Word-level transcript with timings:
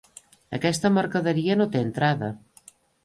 Aquesta 0.57 0.89
mercaderia 0.95 1.59
no 1.59 1.67
té 1.77 1.85
entrada. 1.89 2.31